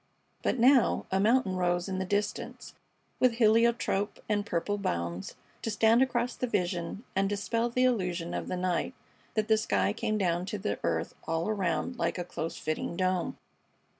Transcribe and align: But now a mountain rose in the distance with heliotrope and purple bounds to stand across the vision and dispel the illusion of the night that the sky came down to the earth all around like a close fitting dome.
But 0.41 0.57
now 0.57 1.05
a 1.11 1.19
mountain 1.19 1.55
rose 1.57 1.87
in 1.87 1.99
the 1.99 2.05
distance 2.05 2.73
with 3.19 3.33
heliotrope 3.33 4.19
and 4.27 4.43
purple 4.43 4.79
bounds 4.79 5.35
to 5.61 5.69
stand 5.69 6.01
across 6.01 6.35
the 6.35 6.47
vision 6.47 7.03
and 7.15 7.29
dispel 7.29 7.69
the 7.69 7.83
illusion 7.83 8.33
of 8.33 8.47
the 8.47 8.57
night 8.57 8.95
that 9.35 9.47
the 9.47 9.57
sky 9.57 9.93
came 9.93 10.17
down 10.17 10.47
to 10.47 10.57
the 10.57 10.79
earth 10.81 11.13
all 11.27 11.47
around 11.47 11.99
like 11.99 12.17
a 12.17 12.23
close 12.25 12.57
fitting 12.57 12.97
dome. 12.97 13.37